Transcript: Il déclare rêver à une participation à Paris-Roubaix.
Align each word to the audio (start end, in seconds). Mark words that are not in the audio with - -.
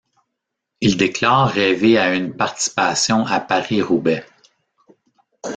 Il 0.81 0.97
déclare 0.97 1.51
rêver 1.51 1.99
à 1.99 2.15
une 2.15 2.35
participation 2.35 3.23
à 3.27 3.39
Paris-Roubaix. 3.39 4.25